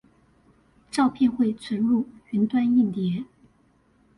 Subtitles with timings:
[0.89, 3.23] 照片會存入雲端硬碟